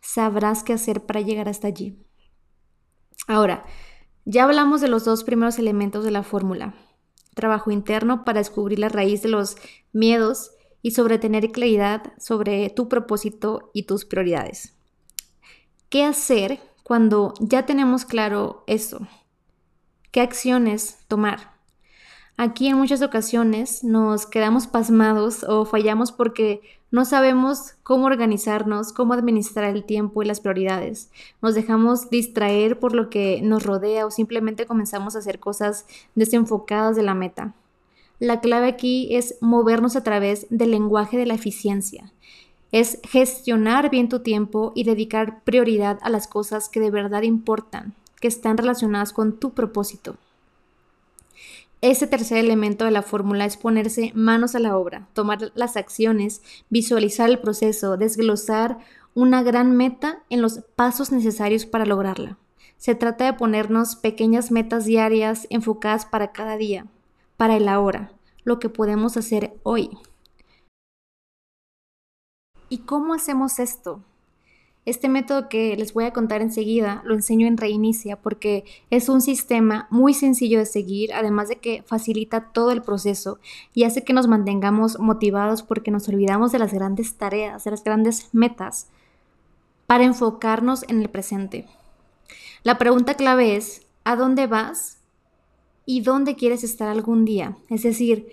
sabrás 0.00 0.62
qué 0.62 0.72
hacer 0.72 1.04
para 1.04 1.20
llegar 1.20 1.48
hasta 1.48 1.66
allí. 1.66 1.98
Ahora, 3.26 3.64
ya 4.24 4.44
hablamos 4.44 4.80
de 4.80 4.88
los 4.88 5.04
dos 5.04 5.24
primeros 5.24 5.58
elementos 5.58 6.04
de 6.04 6.12
la 6.12 6.22
fórmula. 6.22 6.74
Trabajo 7.34 7.70
interno 7.70 8.24
para 8.24 8.38
descubrir 8.38 8.78
la 8.78 8.88
raíz 8.88 9.22
de 9.22 9.28
los 9.28 9.56
miedos 9.92 10.52
y 10.82 10.92
sobre 10.92 11.18
tener 11.18 11.50
claridad 11.50 12.12
sobre 12.18 12.70
tu 12.70 12.88
propósito 12.88 13.70
y 13.74 13.84
tus 13.84 14.04
prioridades. 14.04 14.76
¿Qué 15.88 16.04
hacer 16.04 16.60
cuando 16.88 17.34
ya 17.38 17.66
tenemos 17.66 18.06
claro 18.06 18.64
eso? 18.66 19.06
¿Qué 20.10 20.22
acciones 20.22 20.96
tomar? 21.06 21.52
Aquí 22.38 22.68
en 22.68 22.78
muchas 22.78 23.02
ocasiones 23.02 23.84
nos 23.84 24.24
quedamos 24.24 24.66
pasmados 24.66 25.44
o 25.44 25.66
fallamos 25.66 26.12
porque 26.12 26.62
no 26.90 27.04
sabemos 27.04 27.74
cómo 27.82 28.06
organizarnos, 28.06 28.94
cómo 28.94 29.12
administrar 29.12 29.64
el 29.64 29.84
tiempo 29.84 30.22
y 30.22 30.26
las 30.26 30.40
prioridades. 30.40 31.10
Nos 31.42 31.54
dejamos 31.54 32.08
distraer 32.08 32.78
por 32.78 32.94
lo 32.94 33.10
que 33.10 33.42
nos 33.42 33.64
rodea 33.64 34.06
o 34.06 34.10
simplemente 34.10 34.64
comenzamos 34.64 35.14
a 35.14 35.18
hacer 35.18 35.40
cosas 35.40 35.84
desenfocadas 36.14 36.96
de 36.96 37.02
la 37.02 37.12
meta. 37.12 37.54
La 38.18 38.40
clave 38.40 38.66
aquí 38.66 39.14
es 39.14 39.36
movernos 39.42 39.94
a 39.94 40.02
través 40.02 40.46
del 40.48 40.70
lenguaje 40.70 41.18
de 41.18 41.26
la 41.26 41.34
eficiencia. 41.34 42.14
Es 42.70 42.98
gestionar 43.08 43.90
bien 43.90 44.08
tu 44.08 44.20
tiempo 44.20 44.72
y 44.74 44.84
dedicar 44.84 45.42
prioridad 45.42 45.98
a 46.02 46.10
las 46.10 46.26
cosas 46.26 46.68
que 46.68 46.80
de 46.80 46.90
verdad 46.90 47.22
importan, 47.22 47.94
que 48.20 48.28
están 48.28 48.58
relacionadas 48.58 49.12
con 49.12 49.38
tu 49.38 49.52
propósito. 49.52 50.16
Ese 51.80 52.08
tercer 52.08 52.38
elemento 52.38 52.84
de 52.84 52.90
la 52.90 53.02
fórmula 53.02 53.44
es 53.44 53.56
ponerse 53.56 54.10
manos 54.14 54.54
a 54.56 54.58
la 54.58 54.76
obra, 54.76 55.06
tomar 55.12 55.52
las 55.54 55.76
acciones, 55.76 56.42
visualizar 56.70 57.30
el 57.30 57.38
proceso, 57.38 57.96
desglosar 57.96 58.78
una 59.14 59.42
gran 59.42 59.76
meta 59.76 60.18
en 60.28 60.42
los 60.42 60.60
pasos 60.74 61.12
necesarios 61.12 61.66
para 61.66 61.86
lograrla. 61.86 62.36
Se 62.76 62.94
trata 62.94 63.26
de 63.26 63.32
ponernos 63.32 63.96
pequeñas 63.96 64.50
metas 64.50 64.84
diarias 64.84 65.46
enfocadas 65.50 66.04
para 66.04 66.32
cada 66.32 66.56
día, 66.56 66.86
para 67.36 67.56
el 67.56 67.68
ahora, 67.68 68.12
lo 68.44 68.58
que 68.58 68.68
podemos 68.68 69.16
hacer 69.16 69.54
hoy. 69.62 69.90
¿Y 72.68 72.78
cómo 72.78 73.14
hacemos 73.14 73.58
esto? 73.58 74.02
Este 74.84 75.08
método 75.08 75.48
que 75.48 75.76
les 75.76 75.92
voy 75.92 76.04
a 76.04 76.12
contar 76.12 76.40
enseguida 76.40 77.02
lo 77.04 77.14
enseño 77.14 77.46
en 77.46 77.56
Reinicia 77.56 78.16
porque 78.16 78.64
es 78.90 79.08
un 79.08 79.20
sistema 79.20 79.86
muy 79.90 80.14
sencillo 80.14 80.58
de 80.58 80.66
seguir, 80.66 81.12
además 81.12 81.48
de 81.48 81.56
que 81.56 81.82
facilita 81.82 82.52
todo 82.52 82.70
el 82.70 82.82
proceso 82.82 83.38
y 83.74 83.84
hace 83.84 84.02
que 84.02 84.14
nos 84.14 84.28
mantengamos 84.28 84.98
motivados 84.98 85.62
porque 85.62 85.90
nos 85.90 86.08
olvidamos 86.08 86.52
de 86.52 86.58
las 86.58 86.72
grandes 86.72 87.14
tareas, 87.16 87.64
de 87.64 87.70
las 87.70 87.84
grandes 87.84 88.28
metas, 88.32 88.88
para 89.86 90.04
enfocarnos 90.04 90.84
en 90.88 91.00
el 91.02 91.10
presente. 91.10 91.66
La 92.62 92.78
pregunta 92.78 93.14
clave 93.14 93.56
es, 93.56 93.86
¿a 94.04 94.16
dónde 94.16 94.46
vas 94.46 94.98
y 95.84 96.00
dónde 96.00 96.34
quieres 96.34 96.64
estar 96.64 96.88
algún 96.88 97.24
día? 97.24 97.56
Es 97.68 97.82
decir, 97.82 98.28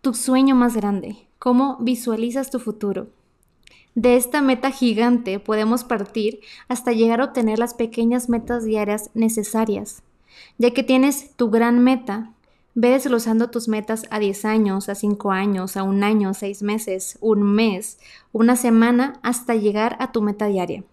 tu 0.00 0.14
sueño 0.14 0.54
más 0.54 0.76
grande, 0.76 1.28
cómo 1.38 1.76
visualizas 1.80 2.50
tu 2.50 2.60
futuro. 2.60 3.08
De 3.98 4.14
esta 4.14 4.42
meta 4.42 4.70
gigante 4.70 5.40
podemos 5.40 5.82
partir 5.82 6.38
hasta 6.68 6.92
llegar 6.92 7.20
a 7.20 7.24
obtener 7.24 7.58
las 7.58 7.74
pequeñas 7.74 8.28
metas 8.28 8.64
diarias 8.64 9.10
necesarias. 9.14 10.04
Ya 10.56 10.70
que 10.70 10.84
tienes 10.84 11.34
tu 11.34 11.50
gran 11.50 11.82
meta, 11.82 12.30
ve 12.76 12.90
desglosando 12.90 13.50
tus 13.50 13.66
metas 13.66 14.04
a 14.10 14.20
10 14.20 14.44
años, 14.44 14.88
a 14.88 14.94
5 14.94 15.32
años, 15.32 15.76
a 15.76 15.82
un 15.82 16.04
año, 16.04 16.32
6 16.32 16.62
meses, 16.62 17.18
un 17.20 17.42
mes, 17.42 17.98
una 18.30 18.54
semana, 18.54 19.18
hasta 19.24 19.56
llegar 19.56 19.96
a 19.98 20.12
tu 20.12 20.22
meta 20.22 20.46
diaria. 20.46 20.84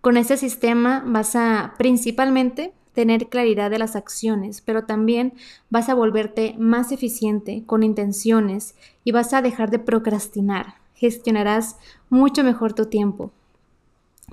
Con 0.00 0.16
este 0.16 0.36
sistema 0.36 1.02
vas 1.04 1.34
a 1.34 1.74
principalmente 1.76 2.72
tener 2.92 3.30
claridad 3.30 3.68
de 3.68 3.80
las 3.80 3.96
acciones, 3.96 4.60
pero 4.60 4.84
también 4.84 5.34
vas 5.70 5.88
a 5.88 5.94
volverte 5.94 6.54
más 6.56 6.92
eficiente 6.92 7.64
con 7.66 7.82
intenciones 7.82 8.76
y 9.02 9.10
vas 9.10 9.34
a 9.34 9.42
dejar 9.42 9.72
de 9.72 9.80
procrastinar 9.80 10.81
gestionarás 11.02 11.78
mucho 12.10 12.44
mejor 12.44 12.74
tu 12.74 12.86
tiempo. 12.86 13.32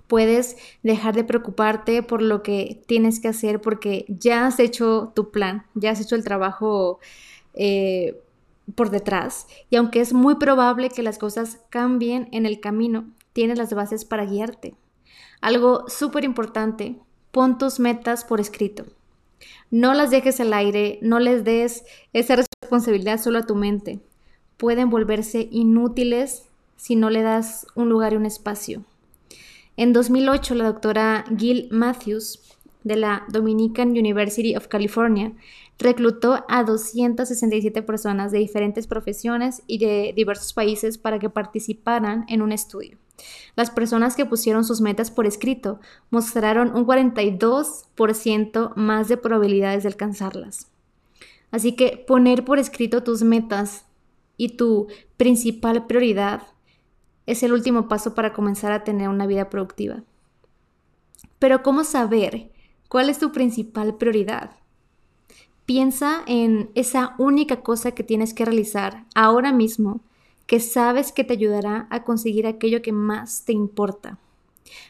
Puedes 0.05 0.55
dejar 0.83 1.15
de 1.15 1.23
preocuparte 1.23 2.03
por 2.03 2.21
lo 2.21 2.43
que 2.43 2.83
tienes 2.85 3.19
que 3.19 3.27
hacer 3.27 3.59
porque 3.59 4.05
ya 4.07 4.45
has 4.45 4.59
hecho 4.59 5.11
tu 5.15 5.31
plan, 5.31 5.65
ya 5.73 5.89
has 5.89 5.99
hecho 5.99 6.15
el 6.15 6.23
trabajo 6.23 6.99
eh, 7.55 8.21
por 8.75 8.91
detrás. 8.91 9.47
Y 9.71 9.77
aunque 9.77 9.99
es 9.99 10.13
muy 10.13 10.35
probable 10.35 10.89
que 10.89 11.01
las 11.01 11.17
cosas 11.17 11.59
cambien 11.71 12.29
en 12.31 12.45
el 12.45 12.59
camino, 12.59 13.09
tienes 13.33 13.57
las 13.57 13.73
bases 13.73 14.05
para 14.05 14.25
guiarte. 14.25 14.75
Algo 15.41 15.85
súper 15.87 16.23
importante, 16.23 16.97
pon 17.31 17.57
tus 17.57 17.79
metas 17.79 18.25
por 18.25 18.39
escrito. 18.39 18.85
No 19.71 19.95
las 19.95 20.11
dejes 20.11 20.39
al 20.39 20.53
aire, 20.53 20.99
no 21.01 21.17
les 21.17 21.43
des 21.43 21.83
esa 22.13 22.35
responsabilidad 22.35 23.19
solo 23.19 23.39
a 23.39 23.47
tu 23.47 23.55
mente. 23.55 24.01
Pueden 24.57 24.91
volverse 24.91 25.47
inútiles 25.49 26.48
si 26.79 26.95
no 26.95 27.09
le 27.09 27.21
das 27.21 27.67
un 27.75 27.89
lugar 27.89 28.13
y 28.13 28.15
un 28.15 28.25
espacio. 28.25 28.85
En 29.75 29.91
2008, 29.91 30.55
la 30.55 30.63
doctora 30.63 31.25
Gil 31.37 31.67
Matthews 31.71 32.39
de 32.85 32.95
la 32.95 33.25
Dominican 33.29 33.89
University 33.89 34.55
of 34.55 34.67
California 34.67 35.33
reclutó 35.77 36.45
a 36.47 36.63
267 36.63 37.81
personas 37.83 38.31
de 38.31 38.39
diferentes 38.39 38.87
profesiones 38.87 39.61
y 39.67 39.77
de 39.77 40.13
diversos 40.15 40.53
países 40.53 40.97
para 40.97 41.19
que 41.19 41.29
participaran 41.29 42.25
en 42.29 42.41
un 42.41 42.53
estudio. 42.53 42.97
Las 43.57 43.71
personas 43.71 44.15
que 44.15 44.25
pusieron 44.25 44.63
sus 44.63 44.79
metas 44.79 45.11
por 45.11 45.27
escrito 45.27 45.81
mostraron 46.11 46.73
un 46.73 46.87
42% 46.87 48.73
más 48.75 49.09
de 49.09 49.17
probabilidades 49.17 49.83
de 49.83 49.89
alcanzarlas. 49.89 50.69
Así 51.51 51.75
que 51.75 52.01
poner 52.07 52.45
por 52.45 52.57
escrito 52.57 53.03
tus 53.03 53.21
metas 53.21 53.85
y 54.37 54.55
tu 54.55 54.87
principal 55.17 55.85
prioridad 55.85 56.43
es 57.29 57.43
el 57.43 57.53
último 57.53 57.87
paso 57.87 58.15
para 58.15 58.33
comenzar 58.33 58.71
a 58.71 58.83
tener 58.83 59.07
una 59.07 59.27
vida 59.27 59.49
productiva. 59.49 60.03
Pero 61.37 61.61
¿cómo 61.61 61.83
saber 61.83 62.51
cuál 62.87 63.09
es 63.09 63.19
tu 63.19 63.31
principal 63.31 63.95
prioridad? 63.95 64.51
Piensa 65.65 66.23
en 66.25 66.71
esa 66.73 67.13
única 67.19 67.61
cosa 67.61 67.91
que 67.91 68.03
tienes 68.03 68.33
que 68.33 68.45
realizar 68.45 69.05
ahora 69.13 69.53
mismo 69.53 70.01
que 70.47 70.59
sabes 70.59 71.11
que 71.11 71.23
te 71.23 71.33
ayudará 71.33 71.85
a 71.91 72.03
conseguir 72.03 72.47
aquello 72.47 72.81
que 72.81 72.91
más 72.91 73.45
te 73.45 73.53
importa. 73.53 74.17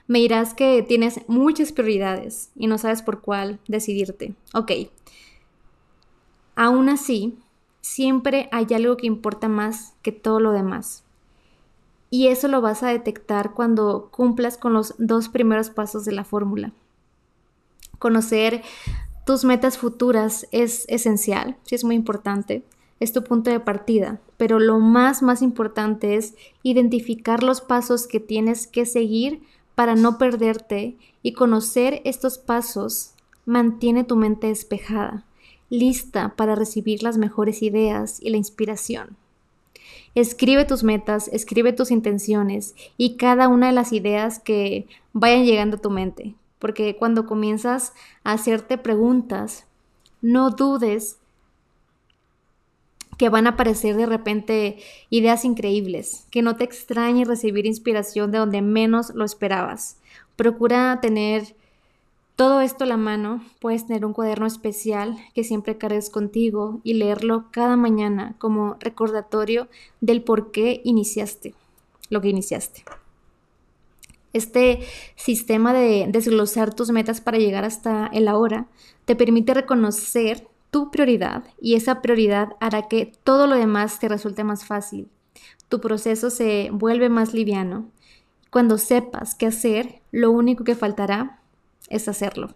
Me 0.08 0.20
dirás 0.20 0.54
que 0.54 0.82
tienes 0.82 1.20
muchas 1.28 1.74
prioridades 1.74 2.52
y 2.56 2.68
no 2.68 2.78
sabes 2.78 3.02
por 3.02 3.20
cuál 3.20 3.60
decidirte. 3.68 4.34
Ok. 4.54 4.72
Aún 6.56 6.88
así, 6.88 7.38
siempre 7.82 8.48
hay 8.54 8.68
algo 8.74 8.96
que 8.96 9.08
importa 9.08 9.50
más 9.50 9.96
que 10.02 10.14
todo 10.14 10.40
lo 10.40 10.54
demás. 10.54 11.04
Y 12.10 12.28
eso 12.28 12.48
lo 12.48 12.62
vas 12.62 12.84
a 12.84 12.90
detectar 12.90 13.54
cuando 13.54 14.10
cumplas 14.12 14.58
con 14.58 14.74
los 14.74 14.96
dos 14.98 15.30
primeros 15.30 15.70
pasos 15.70 16.06
de 16.06 16.12
la 16.12 16.24
fórmula. 16.24 16.74
Conocer 18.00 18.64
tus 19.26 19.46
metas 19.46 19.78
futuras 19.78 20.48
es 20.52 20.86
esencial, 20.88 21.58
sí 21.64 21.76
es 21.76 21.84
muy 21.84 21.96
importante, 21.96 22.64
es 23.00 23.14
tu 23.14 23.24
punto 23.24 23.52
de 23.52 23.60
partida, 23.60 24.20
pero 24.38 24.60
lo 24.60 24.80
más, 24.80 25.22
más 25.22 25.42
importante 25.42 26.16
es 26.16 26.36
identificar 26.64 27.44
los 27.44 27.62
pasos 27.62 28.08
que 28.08 28.20
tienes 28.20 28.68
que 28.68 28.86
seguir 28.86 29.44
para 29.76 29.96
no 29.96 30.18
perderte 30.18 30.98
y 31.22 31.34
conocer 31.34 32.02
estos 32.06 32.38
pasos 32.38 33.14
mantiene 33.46 34.04
tu 34.04 34.16
mente 34.16 34.48
despejada, 34.48 35.26
lista 35.70 36.36
para 36.36 36.56
recibir 36.56 37.04
las 37.04 37.18
mejores 37.18 37.62
ideas 37.62 38.20
y 38.22 38.30
la 38.30 38.38
inspiración. 38.38 39.16
Escribe 40.16 40.66
tus 40.66 40.84
metas, 40.84 41.30
escribe 41.30 41.74
tus 41.74 41.92
intenciones 41.92 42.76
y 42.98 43.18
cada 43.18 43.48
una 43.48 43.68
de 43.68 43.74
las 43.74 43.94
ideas 43.94 44.40
que 44.40 44.88
vayan 45.14 45.46
llegando 45.46 45.78
a 45.78 45.82
tu 45.82 45.90
mente 45.90 46.36
porque 46.60 46.98
cuando 46.98 47.26
comienzas 47.26 47.94
a 48.24 48.34
hacerte 48.34 48.78
preguntas, 48.78 49.66
no 50.22 50.52
dudes 50.52 51.18
que 53.18 53.30
van 53.30 53.48
a 53.48 53.52
aparecer 53.52 53.96
de 53.96 54.06
repente 54.06 54.78
ideas 55.10 55.44
increíbles, 55.44 56.26
que 56.32 56.42
no 56.42 56.56
te 56.56 56.66
extrañe 56.66 57.26
recibir 57.26 57.66
inspiración 57.66 58.32
de 58.32 58.38
donde 58.38 58.62
menos 58.62 59.14
lo 59.16 59.26
esperabas. 59.26 59.98
Procura 60.36 61.00
tener 61.02 61.56
todo 62.40 62.62
esto 62.62 62.86
a 62.86 62.88
la 62.88 62.96
mano, 62.96 63.44
puedes 63.60 63.86
tener 63.86 64.06
un 64.06 64.14
cuaderno 64.14 64.48
especial 64.48 65.18
que 65.36 65.44
siempre 65.44 65.78
cargues 65.78 66.10
contigo 66.10 66.80
y 66.86 66.94
leerlo 66.94 67.48
cada 67.52 67.76
mañana 67.76 68.36
como 68.38 68.78
recordatorio 68.80 69.68
del 70.00 70.24
por 70.24 70.52
qué 70.52 70.80
iniciaste 70.86 71.54
lo 72.10 72.22
que 72.22 72.30
iniciaste. 72.30 72.86
Este 74.32 74.80
sistema 75.18 75.74
de 75.74 76.06
desglosar 76.08 76.74
tus 76.74 76.92
metas 76.92 77.20
para 77.20 77.40
llegar 77.40 77.66
hasta 77.66 78.08
el 78.14 78.30
ahora 78.30 78.68
te 79.04 79.18
permite 79.18 79.54
reconocer 79.54 80.48
tu 80.72 80.92
prioridad 80.92 81.44
y 81.60 81.76
esa 81.76 82.02
prioridad 82.02 82.54
hará 82.62 82.88
que 82.88 83.12
todo 83.26 83.48
lo 83.48 83.56
demás 83.56 84.00
te 84.00 84.08
resulte 84.08 84.46
más 84.46 84.64
fácil. 84.64 85.10
Tu 85.68 85.82
proceso 85.82 86.30
se 86.30 86.70
vuelve 86.72 87.10
más 87.10 87.34
liviano. 87.34 87.90
Cuando 88.50 88.78
sepas 88.78 89.36
qué 89.36 89.48
hacer, 89.48 90.02
lo 90.14 90.32
único 90.32 90.64
que 90.64 90.74
faltará 90.74 91.39
es 91.88 92.08
hacerlo. 92.08 92.50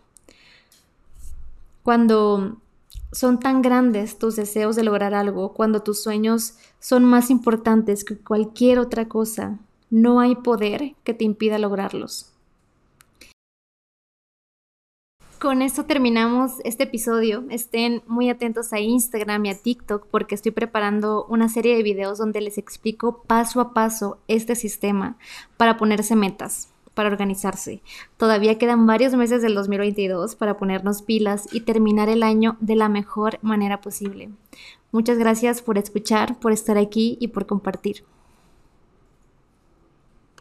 Cuando 1.83 2.57
son 3.12 3.39
tan 3.39 3.62
grandes 3.62 4.17
tus 4.17 4.36
deseos 4.36 4.75
de 4.75 4.83
lograr 4.83 5.13
algo, 5.13 5.53
cuando 5.53 5.83
tus 5.83 6.01
sueños 6.01 6.55
son 6.79 7.05
más 7.05 7.29
importantes 7.29 8.03
que 8.03 8.17
cualquier 8.17 8.79
otra 8.79 9.07
cosa, 9.07 9.59
no 9.89 10.19
hay 10.19 10.36
poder 10.36 10.95
que 11.03 11.13
te 11.13 11.23
impida 11.23 11.59
lograrlos. 11.59 12.33
Con 15.43 15.62
esto 15.62 15.83
terminamos 15.83 16.53
este 16.63 16.83
episodio. 16.83 17.43
Estén 17.49 18.01
muy 18.07 18.29
atentos 18.29 18.71
a 18.71 18.79
Instagram 18.79 19.45
y 19.45 19.49
a 19.49 19.62
TikTok 19.62 20.07
porque 20.09 20.36
estoy 20.36 20.53
preparando 20.53 21.25
una 21.25 21.49
serie 21.49 21.75
de 21.75 21.83
videos 21.83 22.17
donde 22.17 22.39
les 22.39 22.57
explico 22.57 23.23
paso 23.23 23.59
a 23.59 23.73
paso 23.73 24.19
este 24.29 24.55
sistema 24.55 25.17
para 25.57 25.75
ponerse 25.75 26.15
metas, 26.15 26.72
para 26.93 27.10
organizarse. 27.10 27.82
Todavía 28.17 28.58
quedan 28.58 28.86
varios 28.86 29.13
meses 29.15 29.41
del 29.41 29.56
2022 29.56 30.36
para 30.36 30.58
ponernos 30.58 31.01
pilas 31.01 31.47
y 31.51 31.62
terminar 31.62 32.10
el 32.10 32.23
año 32.23 32.58
de 32.60 32.75
la 32.75 32.89
mejor 32.89 33.39
manera 33.41 33.82
posible. 33.82 34.29
Muchas 34.91 35.17
gracias 35.17 35.62
por 35.62 35.77
escuchar, 35.77 36.39
por 36.39 36.51
estar 36.51 36.77
aquí 36.77 37.17
y 37.19 37.29
por 37.29 37.45
compartir. 37.45 38.03